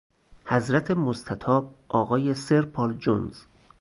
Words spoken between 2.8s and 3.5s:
جونز